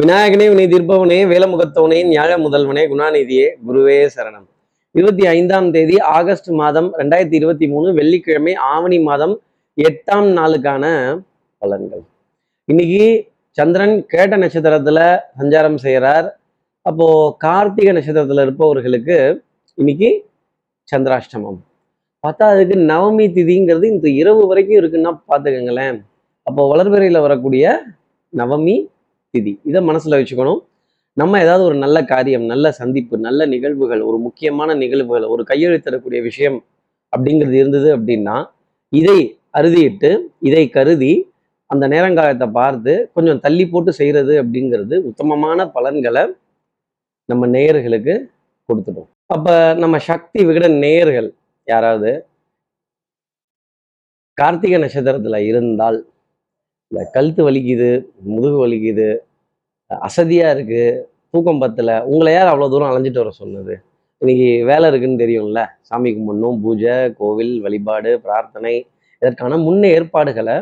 [0.00, 4.46] விநாயகனே வினை தீர்ப்பவனே வேலமுகத்தவனே ஞாழ முதல்வனே குணாநிதியே குருவே சரணம்.
[4.90, 9.40] இருபத்தி ஐந்தாம் தேதி ஆகஸ்ட் மாதம் ரெண்டாயிரத்தி இருபத்தி மூணு வெள்ளிக்கிழமை ஆவணி மாதம்
[9.76, 10.84] எட்டாம் நாளுக்கான
[11.60, 12.02] பலன்கள்.
[12.64, 16.38] இன்னைக்கு சந்திரன் கேட்ட நட்சத்திரத்துல சஞ்சாரம் செய்கிறார்
[16.82, 19.42] அப்போ கார்த்திகை நட்சத்திரத்துல இருப்பவர்களுக்கு
[19.74, 20.30] இன்னைக்கு
[20.96, 21.60] சந்திராஷ்டமம்.
[22.26, 26.02] பார்த்தா அதுக்கு நவமி திதிங்கிறது இந்த இரவு வரைக்கும் இருக்குன்னா பார்த்துக்கங்களேன்.
[26.42, 27.82] அப்போ வளர்பிறையில் வரக்கூடிய
[28.36, 28.90] நவமி
[29.34, 30.60] திதி இதை மனசுல வச்சுக்கணும்.
[31.16, 36.58] நம்ம ஏதாவது ஒரு நல்ல காரியம் நல்ல சந்திப்பு நல்ல நிகழ்வுகள் ஒரு முக்கியமான நிகழ்வுகள் ஒரு கையெழுத்திடக்கூடிய விஷயம்
[37.12, 38.36] அப்படிங்கிறது இருந்தது அப்படின்னா
[38.92, 39.18] இதை
[39.58, 40.10] அறுதியிட்டு
[40.48, 41.12] இதை கருதி
[41.70, 46.22] அந்த நேரங்காலத்தை பார்த்து கொஞ்சம் தள்ளி போட்டு செய்யறது அப்படிங்கிறது உத்தமமான பலன்களை
[47.28, 48.14] நம்ம நேயர்களுக்கு
[48.68, 49.08] கொடுத்துடும்.
[49.34, 51.28] அப்ப நம்ம சக்தி விகட நேயர்கள்
[51.68, 52.10] யாராவது
[54.38, 55.98] கார்த்திகை நட்சத்திரத்துல இருந்தால்
[56.92, 57.90] இந்த கழுத்து வலிக்குது
[58.32, 59.06] முதுகு வலிக்குது
[59.90, 60.88] அசதியாக இருக்குது
[61.32, 63.74] தூக்கம் பத்தல உங்களை யார் அவ்வளோ தூரம் அலைஞ்சிட்டு வர சொன்னது?
[64.22, 68.74] இன்னைக்கு வேலை இருக்குன்னு தெரியும்ல சாமி கும்பிடணும் பூஜை கோவில் வழிபாடு பிரார்த்தனை
[69.22, 70.56] இதற்கான முன்ன ஏற்பாடுகளை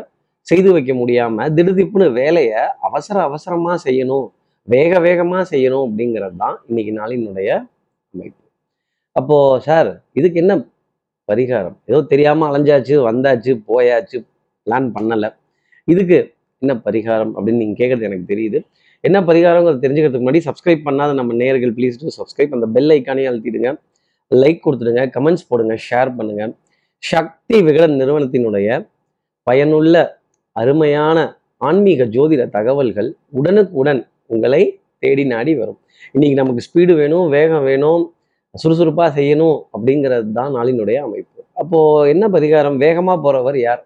[0.47, 4.25] செய்து வைக்க முடியாமல் திடுதிப்புன்னு வேலையை அவசர அவசரமாக செய்யணும்
[4.67, 7.49] வேக வேகமாக செய்யணும் அப்படிங்கிறது தான் இன்னைக்கு நாளினுடைய
[8.13, 8.41] அமைப்பு.
[9.15, 10.55] அப்போது சார் இதுக்கு என்ன
[11.29, 11.77] பரிகாரம்?
[11.89, 14.17] ஏதோ தெரியாமல் அலைஞ்சாச்சு வந்தாச்சு போயாச்சு
[14.67, 15.31] பிளான் பண்ணலை.
[15.93, 16.17] இதுக்கு
[16.61, 18.59] என்ன பரிகாரம் அப்படின்னு நீங்க கேட்கறது எனக்கு தெரியுது.
[19.07, 23.69] என்ன பரிகாரங்கிறது தெரிஞ்சுக்கிறதுக்கு முன்னாடி சப்ஸ்கிரைப் பண்ணாத நம்ம நேர்கள் ப்ளீஸ் டூ சப்ஸ்கிரைப் அந்த பெல் ஐக்கானே அழுத்திடுங்க.
[24.31, 25.03] லைக் கொடுத்துடுங்க.
[25.15, 25.75] கமெண்ட்ஸ் போடுங்க.
[25.87, 26.43] ஷேர் பண்ணுங்க.
[27.03, 28.69] சக்தி விகடன் நிறுவனத்தினுடைய
[29.47, 29.95] பயனுள்ள
[30.55, 31.17] அருமையான
[31.67, 34.01] ஆன்மீக ஜோதிட தகவல்கள் உடனுக்குடன்
[34.33, 34.61] உங்களை
[35.03, 35.79] தேடி நாடி வரும்.
[36.15, 38.03] இன்னைக்கு நமக்கு ஸ்பீடு வேணும் வேகம் வேணும்
[38.55, 41.39] சுறுசுறுப்பாக செய்யணும் அப்படிங்கிறது தான் நாளினுடைய அமைப்பு.
[41.61, 42.77] அப்போது என்ன பரிகாரம்?
[42.85, 43.81] வேகமாக போகிறவர் யார்?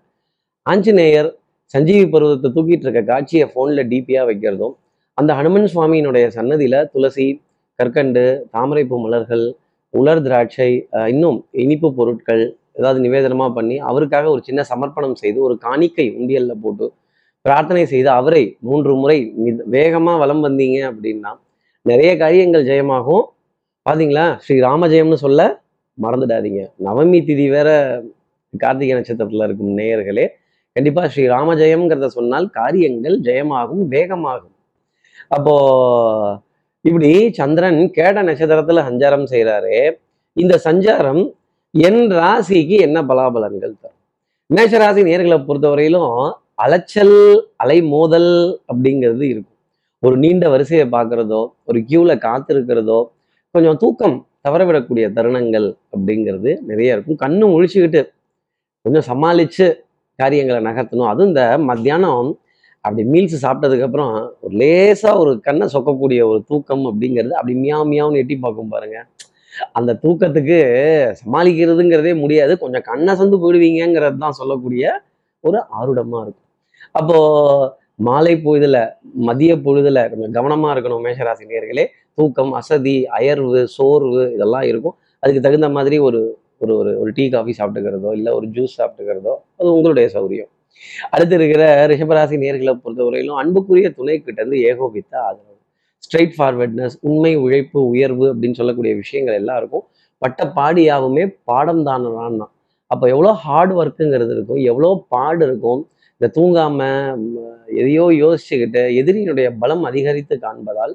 [0.66, 1.30] ஆஞ்சநேயர்
[1.76, 4.76] சஞ்சீவி பருவத்தை தூக்கிட்டு இருக்க காட்சியை ஃபோனில் டிபியாக வைக்கிறதும்
[5.18, 7.26] அந்த ஹனுமன் சுவாமியினுடைய சன்னதியில துளசி
[7.80, 8.24] கற்கண்டு
[8.54, 9.46] தாமரைப்பூ மலர்கள்
[9.94, 10.70] உலர் திராட்சை
[11.14, 12.44] இன்னும் இனிப்பு பொருட்கள்
[12.80, 16.88] ஏதாவது நிவேதனமா பண்ணி அவருக்காக ஒரு சின்ன சமர்ப்பணம் செய்து ஒரு காணிக்கை உண்டியல்ல போட்டு
[17.46, 21.32] பிரார்த்தனை செய்து அவரை மூன்று முறை வேகமாக வேகமா வலம் வந்தீங்க அப்படின்னா
[21.86, 23.26] நிறைய காரியங்கள் ஜெயமாகும்.
[23.86, 25.42] பார்த்தீங்களா ஸ்ரீ ராமஜெயம்னு சொல்ல
[25.98, 26.62] மறந்துடாதீங்க.
[26.86, 27.70] நவமி திதி வேற
[28.54, 30.26] கார்த்திகை நட்சத்திரத்துல இருக்கும் நேயர்களே
[30.76, 34.56] கண்டிப்பா ஸ்ரீ ராமஜெயம்ங்கிறத சொன்னால் காரியங்கள் ஜெயமாகும் வேகமாகும்.
[35.36, 35.54] அப்போ
[36.86, 39.78] இப்படி சந்திரன் கேட்ட நட்சத்திரத்துல சஞ்சாரம் செய்கிறாரு
[40.38, 41.22] இந்த சஞ்சாரம்
[41.74, 44.02] என் ராசிக்கு என்ன பலாபலன்கள் தரும்?
[44.50, 46.12] மேஷராசி நேர்களை பொறுத்தவரையிலும்
[46.66, 47.16] அலைச்சல்
[47.64, 48.34] அலைமோதல்
[48.72, 49.58] அப்படிங்கிறது இருக்கும்.
[50.04, 53.00] ஒரு நீண்ட வரிசையை பார்க்கறதோ ஒரு கியூல காத்திருக்கிறதோ
[53.56, 57.20] கொஞ்சம் தூக்கம் தவறவிடக்கூடிய தருணங்கள் அப்படிங்கிறது நிறைய இருக்கும்.
[57.26, 58.04] கண்ணு முழிச்சுக்கிட்டு
[58.86, 59.68] கொஞ்சம் சமாளிச்சு
[60.22, 61.10] காரியங்களை நகர்த்தணும்.
[61.12, 62.30] அதுவும் இந்த மத்தியானம்
[62.86, 64.14] அப்படி மீல்ஸ் சாப்பிட்டதுக்கு அப்புறம்
[64.46, 68.98] ஒரு லேசா ஒரு கண்ணை சொக்கக்கூடிய ஒரு தூக்கம் அப்படிங்கிறது அப்படி மியா மியாவ்னு எட்டி பார்க்கும் பாருங்க.
[69.78, 70.58] அந்த தூக்கத்துக்கு
[71.22, 72.54] சமாளிக்கிறதுங்கிறதே முடியாது.
[72.64, 74.94] கொஞ்சம் கண்ணை சந்து போயிடுவீங்கிறது தான் சொல்லக்கூடிய
[75.48, 76.48] ஒரு ஆருடமா இருக்கும்.
[77.00, 77.18] அப்போ
[78.08, 78.78] மாலை பொழுதுல
[79.28, 81.86] மதிய பொழுதுல கொஞ்சம் கவனமா இருக்கணும் மேஷராசி நேர்களே
[82.20, 84.96] தூக்கம் அசதி அயர்வு சோர்வு இதெல்லாம் இருக்கும்.
[85.24, 86.20] அதுக்கு தகுந்த மாதிரி ஒரு
[86.62, 90.52] ஒரு ஒரு ஒரு டீ காஃபி சாப்பிட்டுக்கிறதோ இல்லை ஒரு ஜூஸ் சாப்பிட்டுக்கிறதோ அது உங்களுடைய சௌரியம்.
[91.10, 95.54] அடுத்து இருக்கிற ரிஷபராசி நேர்களை பொறுத்தவரையிலும் அன்புக்குரிய துணை கிட்டேருந்து ஏகோபித்த ஆதரவு.
[96.04, 99.86] ஸ்ட்ரைட் ஃபார்வர்ட்னஸ் உண்மை உழைப்பு உயர்வு அப்படின்னு சொல்லக்கூடிய விஷயங்கள் எல்லாம் இருக்கும்
[100.18, 102.52] பட்ட பாடியாகவுமே பாடம் தானதான்
[102.92, 105.82] அப்போ எவ்வளோ ஹார்ட் ஒர்க்குங்கிறது இருக்கும் எவ்வளோ பாடு இருக்கும்
[106.22, 107.16] இந்த தூங்காமல்
[107.76, 110.94] எதையோ யோசிச்சுக்கிட்டு எதிரியினுடைய பலம் அதிகரித்து காண்பதால்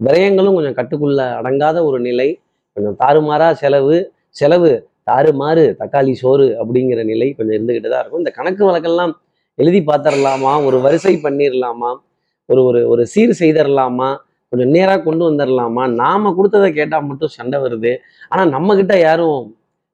[0.00, 2.28] விரயங்களும் கொஞ்சம் கட்டுக்குள்ள அடங்காத ஒரு நிலை
[2.76, 3.96] கொஞ்சம் தாறுமாறா செலவு
[4.30, 4.72] செலவு
[5.06, 8.22] தாறுமாறு தக்காளி சோறு அப்படிங்கிற நிலை கொஞ்சம் இருந்துக்கிட்டு தான் இருக்கும்.
[8.24, 9.12] இந்த கணக்கு வழக்கெல்லாம்
[9.58, 11.90] எழுதி பார்த்துடலாமா ஒரு வரிசை பண்ணிடலாமா
[12.48, 14.10] ஒரு ஒரு ஒரு சீர் செய்திடலாமா
[14.52, 17.92] கொஞ்சம் நேராக கொண்டு வந்துடலாமா நாம கொடுத்ததை கேட்டால் மட்டும் சண்டை வருது.
[18.32, 19.44] ஆனால் நம்ம கிட்ட யாரும்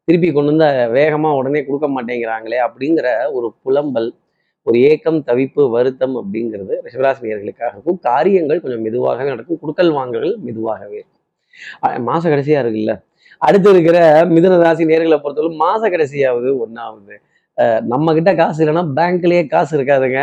[0.08, 4.08] திருப்பி கொண்டு வந்த வேகமாக உடனே கொடுக்க மாட்டேங்கிறாங்களே அப்படிங்கிற ஒரு புலம்பல்
[4.66, 9.60] ஒரு ஏக்கம் தவிப்பு வருத்தம் அப்படிங்கிறது ரிஷபராசினியர்களுக்காக இருக்கும் காரியங்கள் கொஞ்சம் மெதுவாகவே நடக்கும்.
[9.62, 11.22] குடுக்கல் வாங்கல்கள் மெதுவாகவே இருக்கும்.
[11.82, 12.94] மாத மாச கடைசியா இருக்குல்ல?
[13.43, 13.99] அடுத்து இருக்கிற
[14.35, 17.17] மிதுன ராசி நேர்களை பொறுத்தவரை மாச கடைசியாவது ஒன்றாவது
[17.93, 20.20] நம்ம கிட்ட காசு இல்லைன்னா பேங்க்லயே காசு இருக்காதுங்க.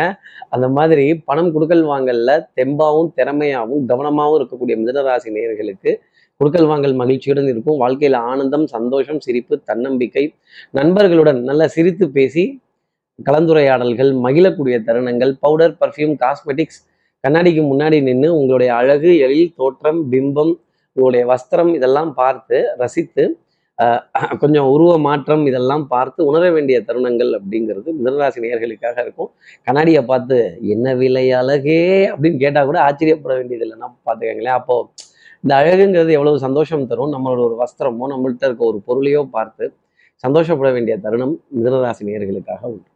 [0.54, 5.90] அந்த மாதிரி பணம் கொடுக்கல் வாங்கல்ல தெம்பாவும் திறமையாகவும் கவனமாகவும் இருக்கக்கூடிய மிதனராசி நேர்களுக்கு
[6.40, 7.78] கொடுக்கல் வாங்கல் மகிழ்ச்சியுடன் இருக்கும்.
[7.82, 10.24] வாழ்க்கையில் ஆனந்தம் சந்தோஷம் சிரிப்பு தன்னம்பிக்கை
[10.78, 12.44] நண்பர்களுடன் நல்லா சிரித்து பேசி
[13.18, 16.80] கலந்துரையாடல்கள் மகிழக்கூடிய தருணங்கள் பவுடர் பர்ஃப்யூம் காஸ்மெட்டிக்ஸ்
[17.24, 20.52] கண்ணாடிக்கு முன்னாடி நின்று உங்களுடைய அழகு எழில் தோற்றம் பிம்பம்
[20.96, 23.24] உங்களுடைய வஸ்திரம் இதெல்லாம் பார்த்து ரசித்து
[24.42, 29.30] கொஞ்சம் உருவ மாற்றம் இதெல்லாம் பார்த்து உணர வேண்டிய தருணங்கள் அப்படிங்கிறது மிதனராசி நேர்களுக்காக இருக்கும்.
[29.66, 30.38] கண்ணாடியை பார்த்து
[30.74, 31.82] என்ன விலை அழகே
[32.12, 34.56] அப்படின்னு கேட்டால் கூட ஆச்சரியப்பட வேண்டியது இல்லைன்னா பார்த்துக்கங்களேன்.
[34.60, 34.76] அப்போ
[35.44, 37.12] இந்த அழகுங்கிறது எவ்வளவு சந்தோஷம் தரும்?
[37.14, 39.64] நம்மளோட ஒரு வஸ்திரமோ நம்மள்ட்ட இருக்க ஒரு பொருளையோ பார்த்து
[40.24, 42.88] சந்தோஷப்பட வேண்டிய தருணம் மிதனராசி நேர்களுக்காக உண்டு.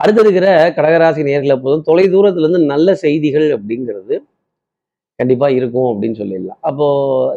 [0.00, 0.46] அடுத்து இருக்கிற
[0.76, 4.14] கடகராசி நேர்களை போதும் தொலை தூரத்துல இருந்து நல்ல செய்திகள் அப்படிங்கிறது
[5.18, 6.60] கண்டிப்பா இருக்கும் அப்படின்னு சொல்லிடலாம்.
[6.60, 6.86] அப்போ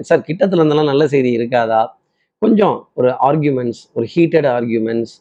[0.02, 1.82] சார் கிட்டத்துல இருந்தெல்லாம் நல்ல செய்தி இருக்காதா?
[2.42, 5.14] கொஞ்சம் ஒரு ஆர்கியூமெண்ட்ஸ் ஒரு ஹீட்டட் ஆர்கியூமெண்ட்ஸ்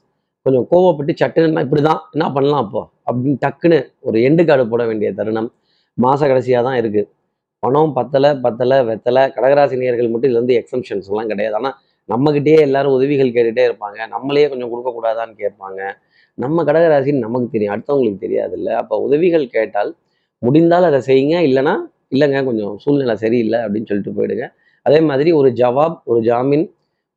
[0.46, 2.82] கொஞ்சம் கோவப்பட்டு சட்டுன்னா இப்படிதான் என்ன பண்ணலாம் அப்போ?
[3.06, 5.50] அப்படின்னு டக்குன்னு ஒரு எண்டு கார்டு போட வேண்டிய தருணம்
[5.98, 7.02] மாச கடைசியாக தான் இருக்கு.
[7.62, 11.54] பணம் பத்தலை பத்தலை வெத்தலை கடகராசி நேர்கள் மட்டும் இதுல இருந்து எக்ஸம்ஷன்ஸ் எல்லாம் கிடையாது.
[11.54, 11.70] ஆனா
[12.08, 14.08] நம்மகிட்டயே எல்லாரும் உதவிகள் கேட்டுகிட்டே இருப்பாங்க.
[14.08, 15.80] நம்மளே கொஞ்சம் கொடுக்கக்கூடாதான்னு கேட்பாங்க.
[16.38, 17.74] நம்ம கடகராசின்னு நமக்கு தெரியும்.
[17.74, 19.96] அடுத்தவங்களுக்கு தெரியாது இல்லை அப்போ உதவிகள் கேட்டால்
[20.42, 21.36] முடிந்தால் அதை செய்யுங்க.
[21.48, 21.74] இல்லைன்னா
[22.12, 24.46] இல்லைங்க கொஞ்சம் சூழ்நிலை சரியில்லை அப்படின்னு சொல்லிட்டு போயிடுங்க.
[24.82, 26.66] அதே மாதிரி ஒரு ஜவாப் ஒரு ஜாமீன்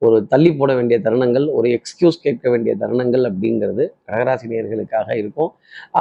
[0.01, 5.51] ஒரு தள்ளி போட வேண்டிய தருணங்கள் ஒரு எக்ஸ்கியூஸ் கேட்க வேண்டிய தருணங்கள் அப்படிங்கிறது கடகராசி நேயர்களுக்காக இருக்கும்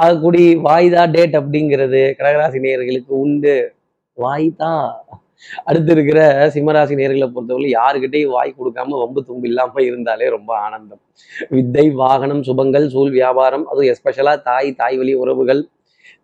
[0.01, 3.55] ஆகக்கூடி வாய்தா டேட் அப்படிங்கிறது கடகராசி நேயர்களுக்கு உண்டு.
[4.17, 4.71] வாய்தா.
[5.69, 6.19] அடுத்து இருக்கிற
[6.53, 11.01] சிம்மராசி நேர்களை பொறுத்தவரை யாருக்கிட்டையும் வாய் கொடுக்காம வம்பு தும்பு இல்லாம இருந்தாலே ரொம்ப ஆனந்தம்.
[11.55, 15.61] வித்தை வாகனம் சுபங்கள் சூழ் வியாபாரம் அதுவும் எஸ்பெஷலா தாய் தாய் வழி உறவுகள்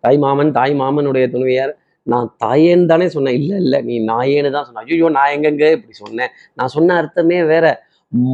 [0.04, 1.72] தாய் மாமன் தாய் மாமனுடைய துணைவியார்
[2.12, 3.36] நான் தாயேன்னு தானே சொன்னேன்.
[3.40, 4.82] இல்லை இல்லை நீ நாயேன்னு தான் சொன்ன.
[4.88, 6.32] ஐயோ நான் எங்கெங்க இப்படி சொன்னேன்?
[6.58, 7.66] நான் சொன்ன அர்த்தமே வேற.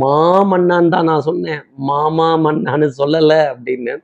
[0.02, 1.60] மாமன்னான்னு தான் நான் சொன்னேன்.
[1.90, 3.94] மாமா மன்னான்னு சொல்லலை அப்படின்னு.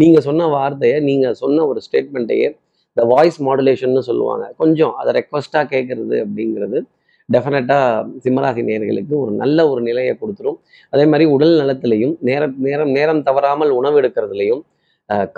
[0.00, 2.48] நீங்கள் சொன்ன வார்த்தையை நீங்கள் சொன்ன ஒரு ஸ்டேட்மெண்ட்டையே
[2.96, 4.44] இந்த வாய்ஸ் மாடுலேஷன்னு சொல்லுவாங்க.
[4.62, 6.80] கொஞ்சம் அதை ரெக்வஸ்டாக கேட்குறது அப்படிங்கிறது
[7.28, 10.58] டெஃபினட்டாக சிம்மராசி நேர்களுக்கு ஒரு நல்ல ஒரு நிலையை கொடுத்துரும்.
[10.92, 14.62] அதே மாதிரி உடல் நலத்திலையும் நேர நேரம் நேரம் தவறாமல் உணவு எடுக்கிறதுலையும்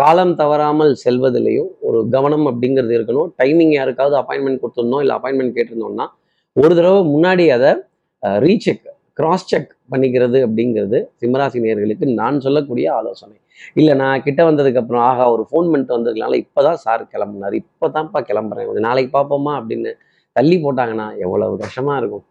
[0.00, 3.30] காலம் தவறாமல் செல்வதிலையும் ஒரு கவனம் அப்படிங்கிறது இருக்கணும்.
[3.40, 6.06] டைமிங் யாருக்காவது அப்பாயின்மெண்ட் கொடுத்துருந்தோம் இல்லை அப்பாயின்மெண்ட் கேட்டிருந்தோம்னா
[6.56, 7.70] ஒரு தடவை முன்னாடி அதை
[8.46, 8.84] ரீசெக்
[9.18, 13.36] கிராஸ் செக் பண்ணிக்கிறது அப்படிங்கிறது சிம்மராசி நேர்களுக்கு நான் சொல்லக்கூடிய ஆலோசனை.
[13.80, 17.56] இல்லை நான் கிட்ட வந்ததுக்கு அப்புறம் ஆகா ஒரு ஃபோன் பண்ணிட்டு வந்ததுனால இப்போதான் சார் கிளம்புனாரு.
[17.62, 18.66] இப்போதான்ப்பா கிளம்புறேன்.
[18.68, 19.92] கொஞ்சம் நாளைக்கு பார்ப்போமா அப்படின்னு
[20.38, 22.24] தள்ளி போட்டாங்கன்னா எவ்வளவு கஷ்டமாக இருக்கும்.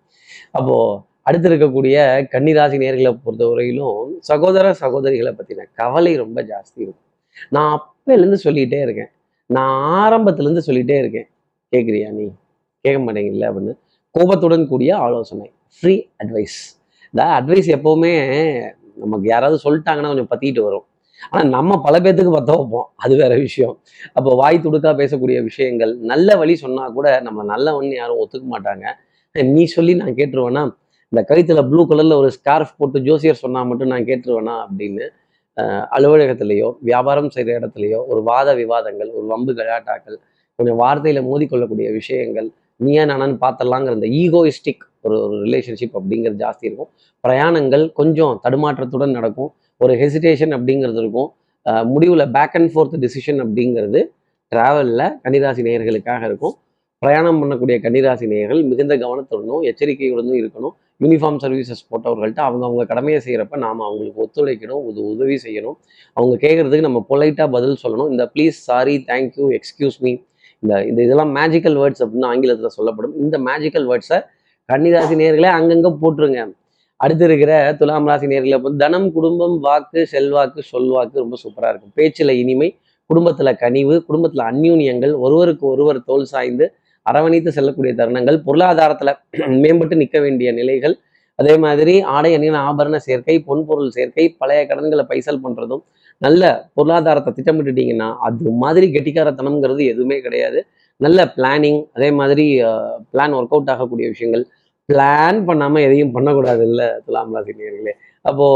[0.57, 1.97] அப்போது அடுத்து இருக்கக்கூடிய
[2.33, 7.02] கன்னிராசி நேர்களை பொறுத்தவரையிலும் சகோதர சகோதரிகளை பற்றின கவலை ரொம்ப ஜாஸ்தி இருக்கும்.
[7.49, 9.11] நான் அப்பையிலேருந்து சொல்லிட்டே இருக்கேன்.
[9.45, 11.27] நான் ஆரம்பத்துல இருந்து இருக்கேன்.
[11.71, 12.31] கேட்குறியா நீ?
[12.81, 13.77] கேட்க மாட்டேங்கல அப்படின்னு.
[14.11, 15.51] கோபத்துடன் கூடிய ஆலோசனை.
[15.81, 16.57] ஃப்ரீ அட்வைஸ்
[17.13, 18.13] இந்த அட்வைஸ் எப்பவுமே
[18.95, 20.85] நமக்கு யாராவது சொல்லிட்டாங்கன்னா கொஞ்சம் பற்றிட்டு வரும்.
[21.29, 22.87] ஆனா நம்ம பல பேர்த்துக்கு பத்த வைப்போம்.
[22.95, 23.79] அது வேற விஷயம்.
[24.13, 28.85] அப்போ வாய் துடுக்கா பேசக்கூடிய விஷயங்கள் நல்ல வழி சொன்னா கூட நம்ம நல்லவன்னு யாரும் ஒத்துக்க மாட்டாங்க.
[29.31, 30.63] நீ சொல்லி நான் கேட்டுருவேனா?
[31.09, 35.07] இந்த கழுத்தில் ப்ளூ கலர்ல ஒரு ஸ்கார்ஃப் போட்டு ஜோசியர் சொன்னா மட்டும் நான் கேட்டுருவேனா அப்படின்னு
[35.95, 40.17] அலுவலகத்திலேயோ வியாபாரம் செய்கிற இடத்துலையோ ஒரு வாத விவாதங்கள் ஒரு வம்பு கலாட்டாக்கள்
[40.55, 46.89] கொஞ்சம் வார்த்தையில் மோதிக்கொள்ளக்கூடிய விஷயங்கள் நீயா நானான்னு பார்த்தலாங்கிற இந்த ஈகோயிஸ்டிக் ஒரு ஒரு ரிலேஷன்ஷிப் அப்படிங்கிறது ஜாஸ்தி இருக்கும்.
[47.23, 49.51] பிரயாணங்கள் கொஞ்சம் தடுமாற்றத்துடன் நடக்கும்.
[49.77, 51.29] ஒரு ஹெசிடேஷன் அப்படிங்கிறது இருக்கும்.
[51.93, 53.99] முடிவில் பேக் அண்ட் ஃபோர்த் டிசிஷன் அப்படிங்கிறது
[54.51, 56.55] ட்ராவலில் கன்னிராசி நேயர்களுக்காக இருக்கும்.
[57.01, 60.75] பிரயாணம் பண்ணக்கூடிய கன்னிராசி நேயர்கள் மிகுந்த கவனத்துடனும் எச்சரிக்கையுடனும் இருக்கணும்.
[61.03, 65.77] யூனிஃபார்ம் சர்வீசஸ் போட்டவர்கள்ட்ட அவங்க அவங்க கடமையை செய்கிறப்ப நாம் அவங்களுக்கு ஒத்துழைக்கணும் உது உதவி செய்யணும்.
[66.17, 68.11] அவங்க கேட்குறதுக்கு நம்ம பொலைட்டாக பதில் சொல்லணும்.
[68.13, 70.13] இந்த please sorry thank you excuse me
[70.63, 73.15] இந்த இந்த இதெல்லாம் மேஜிக்கல் வேர்ட்ஸ் அப்படின்னு ஆங்கிலத்தில் சொல்லப்படும்.
[73.23, 74.19] இந்த மேஜிக்கல் வேர்ட்ஸை
[74.69, 76.41] கன்னிராசி நேர்களே அங்கங்கே போட்டுருங்க.
[77.03, 81.93] அடுத்து இருக்கிற துலாம் ராசி நேர்களை வந்து தனம் குடும்பம் வாக்கு செல்வாக்கு சொல்வாக்கு ரொம்ப சூப்பராக இருக்கும்.
[81.99, 82.69] பேச்சில் இனிமை
[83.09, 86.65] குடும்பத்தில் கனிவு குடும்பத்தில் அந்யூன்யங்கள் ஒருவருக்கு ஒருவர் தோல் சாய்ந்து
[87.05, 88.37] அரவணைத்து செல்லக்கூடிய தருணங்கள்.
[88.47, 89.11] பொருளாதாரத்துல
[89.63, 90.95] மேம்பட்டு நிற்க வேண்டிய நிலைகள்.
[91.39, 95.83] அதே மாதிரி ஆடை அணியின் ஆபரண சேர்க்கை பொன்பொருள் சேர்க்கை பழைய கடன்களை பைசல் பண்றதும்
[96.21, 96.41] நல்ல
[96.73, 100.59] பொருளாதாரத்தை திட்டமிட்டுட்டீங்கன்னா அது மாதிரி கெட்டிக்காரத்தனம்ங்கிறது எதுவுமே கிடையாது.
[101.01, 102.45] நல்ல பிளானிங் அதே மாதிரி
[103.13, 104.43] பிளான் ஒர்க் அவுட் ஆகக்கூடிய விஷயங்கள்.
[104.89, 107.93] பிளான் பண்ணாம எதையும் பண்ணக்கூடாது இல்லை துலாம் ராசினியர்களே
[108.25, 108.47] அப்போ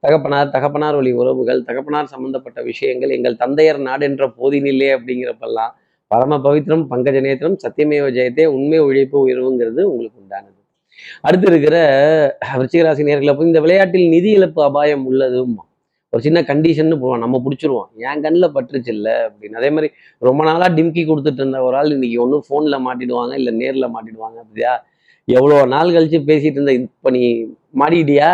[0.00, 5.72] தகப்பனார் தகப்பனார் வழி உறவுகள் தகப்பனார் சம்பந்தப்பட்ட விஷயங்கள் எங்கள் தந்தையர் நாடு என்ற போதினில்லே அப்படிங்கிறப்பெல்லாம்
[6.10, 10.56] பரம பவித்திரம் பங்கஜ நேத்திரம் சத்தியமேவ ஜெயத்தே உண்மை உழைப்பு உயர்வுங்கிறது உங்களுக்கு உண்டானது.
[11.26, 11.76] அடுத்து இருக்கிற
[12.60, 15.54] விருச்சிகராசி நேர்களை போய் இந்த விளையாட்டில் நிதி இழப்பு அபாயம் உள்ளதும்
[16.12, 17.88] ஒரு சின்ன கண்டிஷன் போடுவோம் நம்ம பிடிச்சிருவோம்.
[18.06, 19.58] என் கண்ணில் பட்டுருச்சு இல்லை அப்படின்னு.
[19.60, 19.88] அதே மாதிரி
[20.28, 24.72] ரொம்ப நாளா டிம்கி கொடுத்துட்டு இருந்த ஒரு ஆள் இன்னைக்கு ஒன்றும் ஃபோனில் மாட்டிடுவாங்க இல்லை நேரில் மாட்டிடுவாங்க அப்படியா?
[25.28, 27.22] எவ்வளோ நாள் கழிச்சு பேசிட்டு இருந்த இப்போ நீ
[27.82, 28.32] மாடிக்கிட்டியா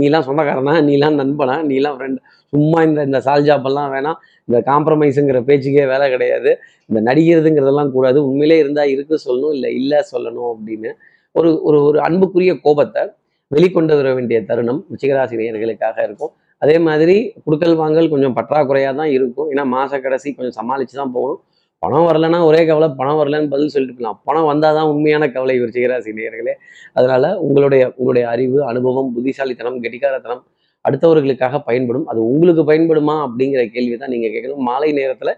[0.00, 0.74] நீலாம் சொந்தக்காரனா?
[0.88, 1.54] நீலாம் நண்பனா?
[1.70, 2.18] நீலாம் ஃப்ரெண்ட்
[2.52, 4.18] சும்மா இந்த இந்த சால்ஜாப்பெல்லாம் வேணாம்.
[4.48, 6.50] இந்த காம்ப்ரமைஸுங்கிற பேச்சுக்கே வேலை கிடையாது.
[6.90, 8.18] இந்த நடிக்கிறதுங்கிறதெல்லாம் கூடாது.
[8.28, 10.92] உண்மையிலே இருந்தால் இருக்கு சொல்லணும் இல்லை இல்லை சொல்லணும் அப்படின்னு
[11.34, 13.02] ஒரு ஒரு ஒரு அன்புக்குரிய கோபத்தை
[13.50, 16.32] வெளிக்கொண்டு வர வேண்டிய தருணம் உச்சிகராசிரியர்களுக்காக இருக்கும்.
[16.62, 19.48] அதே மாதிரி குடுக்கல் வாங்கல் கொஞ்சம் பற்றாக்குறையாக தான் இருக்கும்.
[19.52, 21.40] ஏன்னா மாச கடைசி கொஞ்சம் சமாளித்து தான் போகணும்.
[21.82, 26.12] பணம் வரலைன்னா ஒரே கவலை பணம் வரலன்னு பதில் சொல்லிட்டு போகலாம் பணம் வந்தால் தான் உண்மையான கவலை விருச்சிகராசி
[26.18, 26.54] நேயர்களே
[26.96, 30.42] அதனால உங்களுடைய உங்களுடைய அறிவு அனுபவம் புத்திசாலித்தனம் கெட்டிக்காரத்தனம்
[30.86, 32.06] அடுத்தவர்களுக்காக பயன்படும்.
[32.12, 34.64] அது உங்களுக்கு பயன்படுமா அப்படிங்கிற கேள்வி தான் நீங்கள் கேட்கணும்.
[34.70, 35.34] மாலை நேரத்தில்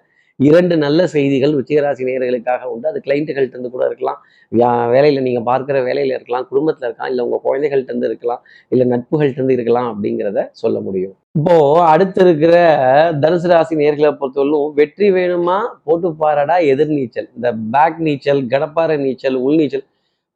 [0.47, 2.87] இரண்டு நல்ல செய்திகள் ருச்சிகராசி நேர்களுக்காக உண்டு.
[2.91, 4.19] அது கிளைண்ட்டுகள்ட்ட இருந்து கூட இருக்கலாம்.
[4.93, 6.45] வேலையில் நீங்கள் பார்க்குற வேலையில் இருக்கலாம்.
[6.51, 7.11] குடும்பத்தில் இருக்கலாம்.
[7.13, 8.43] இல்லை உங்கள் குழந்தைகள்ட்ட இருந்து இருக்கலாம்.
[8.73, 11.15] இல்லை நட்புகள்ட்ட இருந்து இருக்கலாம் அப்படிங்கிறத சொல்ல முடியும்.
[11.39, 11.57] இப்போ
[11.93, 12.55] அடுத்து இருக்கிற
[13.25, 15.59] தனுசு ராசி நேர்களை பொறுத்தவரைக்கும் வெற்றி வேணுமா?
[15.87, 17.29] போட்டு பாரடா எதிர்நீச்சல்.
[17.37, 19.87] இந்த பேக் நீச்சல் கடப்பாறை நீச்சல் உள் நீச்சல்.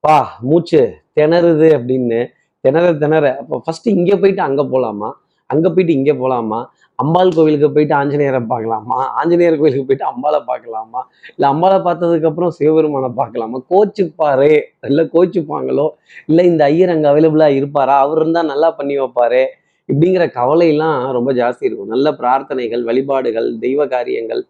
[0.05, 0.19] பா
[0.51, 0.83] மூச்சு
[1.19, 2.21] திணறுது அப்படின்னு
[2.65, 3.27] திணற திணற.
[3.41, 5.09] அப்போ ஃபர்ஸ்ட் இங்கே போயிட்டு அங்கே போகலாமா
[5.51, 6.59] அங்கே போயிட்டு இங்கே போகலாமா
[6.99, 8.99] அம்பாள் கோவிலுக்கு போயிட்டு ஆஞ்சநேயரை பார்க்கலாமா?
[9.21, 11.01] ஆஞ்சநேயர் கோவிலுக்கு போயிட்டு அம்பாளை பார்க்கலாமா?
[11.33, 13.59] இல்லை அம்பாளை பார்த்ததுக்கப்புறம் சிவபெருமானை பார்க்கலாமா?
[13.73, 14.53] கோச்சுப்பாரு.
[14.91, 15.87] இல்லை கோச்சுப்பாங்களோ?
[16.31, 17.97] இல்லை இந்த ஐயர் அங்கே அவைலபிளாக இருப்பாரா?
[18.05, 19.43] அவர் இருந்தால் நல்லா பண்ணி வைப்பாரு.
[19.89, 21.93] இப்படிங்கிற கவலையெல்லாம் ரொம்ப ஜாஸ்தி இருக்கும்.
[21.95, 24.43] நல்ல பிரார்த்தனைகள் வழிபாடுகள் தெய்வ காரியங்கள்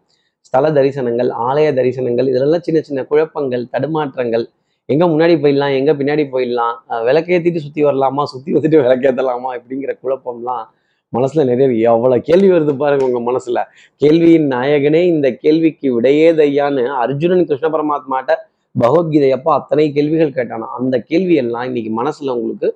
[0.47, 4.45] ஸ்தல தரிசனங்கள் ஆலய தரிசனங்கள் இதெல்லாம் சின்ன சின்ன குழப்பங்கள் தடுமாற்றங்கள்
[4.89, 6.75] எங்கே முன்னாடி போயிடலாம் எங்கே பின்னாடி போயிடலாம்
[7.07, 10.65] விளக்கேற்றிட்டு சுற்றி வரலாமா சுற்றி வந்துட்டு விளக்கேற்றலாமா இப்படிங்கிற குழப்பம்லாம்
[11.13, 13.59] மனசில் நிறைய எவ்வளோ கேள்வி வருது பாருங்க உங்கள் மனசுல.
[14.01, 18.31] கேள்வியின் நாயகனே இந்த கேள்விக்கு விடையே தையான்னு அர்ஜுனன் கிருஷ்ண பரமாத்மாட்ட
[18.75, 20.67] பகவத்கீதை அப்போ அத்தனை கேள்விகள் கேட்டானா.
[20.77, 22.69] அந்த கேள்வி எல்லாம் இன்னைக்கு மனசில் உங்களுக்கு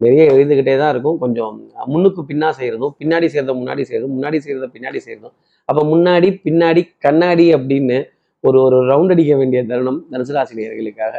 [0.00, 1.18] நிறைய எழுந்துகிட்டே தான் இருக்கும்.
[1.22, 1.52] கொஞ்சம்
[1.92, 5.34] முன்னுக்கு பின்னா செய்கிறதும் பின்னாடி செய்கிறத முன்னாடி செய்கிறதும் முன்னாடி செய்கிறத பின்னாடி செய்கிறதும்
[5.68, 7.98] அப்போ முன்னாடி பின்னாடி கண்ணாடி அப்படின்னு
[8.48, 10.54] ஒரு ஒரு ரவுண்ட் அடிக்க வேண்டிய தருணம் தனுசு ராசி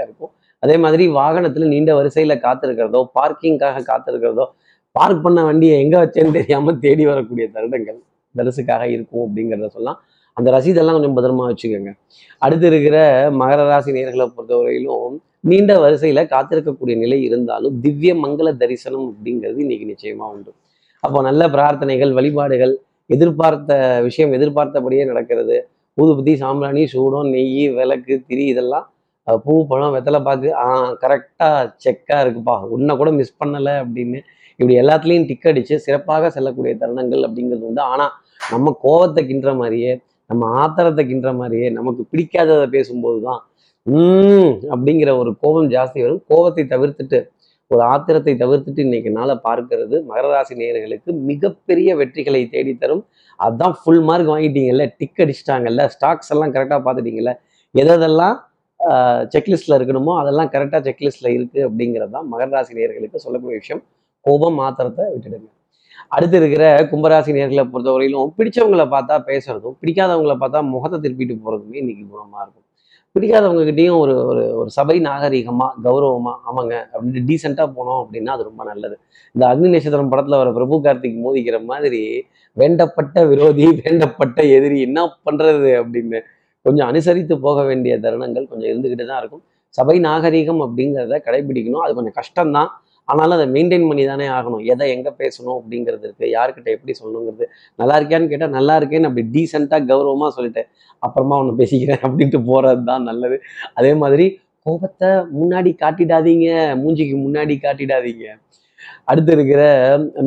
[0.05, 0.31] இருக்கும்.
[0.63, 4.45] அதே மாதிரி வாகனத்தில் நீண்ட வரிசையில் காத்திருக்கிறதோ பார்க்கிங்காக காத்திருக்கிறதோ
[4.95, 7.97] பார்க் பண்ண வண்டியை எங்கே வச்சேன்னு தெரியாமல் தேடி வரக்கூடிய தருணங்கள்
[8.35, 9.99] தனுசுக்காக இருக்கும் அப்படிங்கிறத சொல்லலாம்.
[10.37, 11.91] அந்த ரசீதெல்லாம் கொஞ்சம் பத்திரமா வச்சுக்கோங்க.
[12.45, 12.97] அடுத்து இருக்கிற
[13.41, 15.13] மகர ராசி நேர்களை பொறுத்தவரையிலும்
[15.49, 20.51] நீண்ட வரிசையில காத்திருக்கக்கூடிய நிலை இருந்தாலும் திவ்ய மங்கள தரிசனம் அப்படிங்கிறது இன்னைக்கு நிச்சயமா உண்டு.
[21.03, 22.73] அப்போ நல்ல பிரார்த்தனைகள் வழிபாடுகள்
[23.15, 23.71] எதிர்பார்த்த
[24.07, 25.57] விஷயம் எதிர்பார்த்தபடியே நடக்கிறது.
[25.97, 28.85] ஊதுபத்தி சாம்பிராணி சூடம் நெய் விளக்கு திரி இதெல்லாம்
[29.45, 30.65] பூ பழம் வெத்தலை பாக்கு ஆ
[31.03, 32.55] கரெக்டாக செக்காக இருக்குப்பா.
[32.73, 34.19] உன்னை கூட மிஸ் பண்ணலை அப்படின்னு
[34.59, 37.81] இப்படி எல்லாத்துலேயும் டிக் அடித்து சிறப்பாக செல்லக்கூடிய தருணங்கள் அப்படிங்கிறது உண்டு.
[37.93, 38.11] ஆனால்
[38.53, 39.93] நம்ம கோவத்தை கின்ற மாதிரியே
[40.29, 43.41] நம்ம ஆத்திரத்தை கின்ற மாதிரியே நமக்கு பிடிக்காததை பேசும்போது தான்
[44.75, 46.21] அப்படிங்கிற ஒரு கோபம் ஜாஸ்தி வரும்.
[46.31, 47.19] கோபத்தை தவிர்த்துட்டு
[47.71, 53.01] ஒரு ஆத்திரத்தை தவிர்த்துட்டு இன்னைக்கு நாளை பார்க்கறது மகர ராசி நேயர்களுக்கு மிகப்பெரிய வெற்றிகளை தேடித்தரும்.
[53.39, 57.31] அதான் ஃபுல் மார்க் வாங்கிட்டீங்கல்ல டிக் அடிச்சிட்டாங்கல்ல ஸ்டாக்ஸ் எல்லாம் கரெக்டாக பார்த்துட்டீங்கல்ல
[57.75, 58.37] எதெல்லாம்
[59.33, 63.81] செக்லிஸ்ட்டில் இருக்கணுமோ அதெல்லாம் கரெக்டாக செக்லிஸ்ட்டில் இருக்குது அப்படிங்கிறது தான் மகர ராசி நேயர்களுக்கு சொல்லக்கூடிய விஷயம்.
[64.25, 65.49] கோபம் மாத்திரத்தை விட்டுடுங்க.
[66.15, 72.43] அடுத்து இருக்கிற கும்பராசி நேர்களை பொறுத்தவரையிலும் பிடிச்சவங்களை பார்த்தா பேசுறதும் பிடிக்காதவங்களை பார்த்தா முகத்தை திருப்பிட்டு போகிறதுமே இன்னைக்கு குணமாக
[72.45, 72.64] இருக்கும்.
[73.15, 78.95] பிடிக்காதவங்ககிட்டையும் ஒரு ஒரு ஒரு சபை நாகரிகமாக கௌரவமாக ஆமாங்க அப்படின்ட்டு டீசெண்டாக போனோம் அப்படின்னா அது ரொம்ப நல்லது.
[79.35, 82.01] இந்த அக்னி நட்சத்திரம் படத்தில் வர பிரபு கார்த்திக் மோதிக்கிற மாதிரி
[82.57, 86.19] வேண்டப்பட்ட விரோதி வேண்டப்பட்ட எதிரி என்ன பண்ணுறது அப்படின்னு
[86.65, 89.43] கொஞ்சம் அனுசரித்து போக வேண்டிய தருணங்கள் கொஞ்சம் இருந்துக்கிட்டு தான் இருக்கும்.
[89.77, 91.83] சபை நாகரிகம் அப்படிங்கிறத கடைபிடிக்கணும்.
[91.85, 92.69] அது கொஞ்சம் கஷ்டம்தான்.
[93.11, 94.63] ஆனாலும் அதை மெயின்டைன் பண்ணி தானே ஆகணும்.
[94.73, 97.47] எதை எங்கே பேசணும் அப்படிங்கிறது இருக்குது யாருக்கிட்ட எப்படி சொல்லணுங்கிறது.
[97.81, 100.69] நல்லா இருக்கியான்னு கேட்டால் நல்லா இருக்கேன்னு அப்படி டீசெண்டாக கௌரவமாக சொல்லிட்டேன்.
[101.07, 103.37] அப்புறமா ஒன்று பேசிக்கிறேன் அப்படின்ட்டு போகிறது தான் நல்லது.
[103.79, 104.25] அதே மாதிரி
[104.67, 105.09] கோபத்தை
[105.39, 106.47] முன்னாடி காட்டிடாதீங்க.
[106.83, 108.25] மூஞ்சிக்கு முன்னாடி காட்டிடாதீங்க.
[109.11, 109.61] அடுத்து இருக்கிற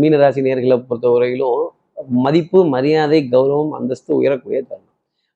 [0.02, 1.64] மீனராசி நேர்களை பொறுத்தவரையிலும்
[2.24, 4.87] மதிப்பு மரியாதை கௌரவம் அந்தஸ்து உயரக்கூடிய தரும்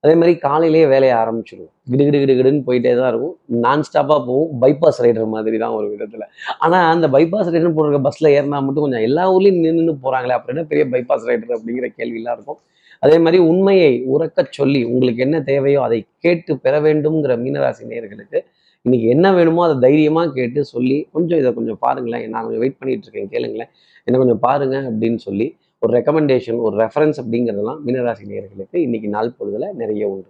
[0.05, 3.35] அதே மாதிரி காலையிலேயே வேலையை ஆரம்பிச்சிடுவோம் கிடு கிடு கிடு கிடுன்னு போயிட்டே தான் இருக்கும்.
[3.65, 6.25] நான் ஸ்டாப்பாக போகும் பைபாஸ் ரைடர் மாதிரி தான் ஒரு விதத்தில்.
[6.65, 10.87] ஆனால் அந்த பைபாஸ் ரைடர்னு போடுற பஸ்ஸில் ஏறினா மட்டும் கொஞ்சம் எல்லா ஊர்லேயும் நின்று போகிறாங்களே அப்படின்னா பெரிய
[10.95, 12.61] பைபாஸ் ரைடர் அப்படிங்கிற கேள்வியெல்லாம் இருக்கும்.
[13.05, 18.41] அதே மாதிரி உண்மையை உறக்கச் சொல்லி உங்களுக்கு என்ன தேவையோ அதை கேட்டு பெற வேண்டும்ங்கிற மீனராசி நேயர்களுக்கு
[18.85, 22.25] இன்னைக்கு என்ன வேணுமோ அதை தைரியமாக கேட்டு சொல்லி கொஞ்சம் இதை கொஞ்சம் பாருங்களேன்.
[22.33, 23.71] நான் கொஞ்சம் வெயிட் பண்ணிட்டு இருக்கேன் கேளுங்களேன்.
[24.07, 25.47] என்ன கொஞ்சம் பாருங்க அப்படின்னு சொல்லி
[25.85, 30.29] ஒரு ரெக்கமெண்டேஷன் ஒரு ரெஃபரன்ஸ் அப்படிங்கிறதெல்லாம் மீனராசி நேயர்களுக்கு இன்னைக்கு நாள் பொழுதுல நிறைய உண்டு.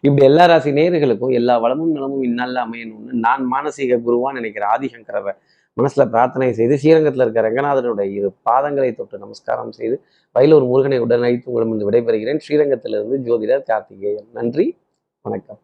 [0.00, 5.32] இப்படி எல்லா ராசி நேயர்களுக்கும் எல்லா வளமும் நலமும் இந்நாளில் அமையணும்னு நான் மானசீக குருவா நினைக்கிற ஆதிசங்கரவை
[5.76, 9.96] மனசுல பிரார்த்தனை செய்து ஸ்ரீரங்கத்தில் இருக்க ரங்கநாதனுடைய இரு பாதங்களை தொட்டு நமஸ்காரம் செய்து
[10.36, 12.42] வயலூர் முருகனை உடனழைத்து உங்களிடம் விடைபெறுகிறேன்.
[12.46, 14.28] ஸ்ரீரங்கத்திலிருந்து ஜோதிடர் கார்த்திகேயன்.
[14.32, 14.66] நன்றி
[15.24, 15.60] வணக்கம்.